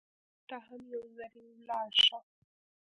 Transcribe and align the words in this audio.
پالرمو 0.03 0.39
ته 0.49 0.55
هم 0.65 0.81
یو 0.93 1.03
ځلي 1.15 1.41
ولاړ 1.59 1.89
شه. 2.05 2.17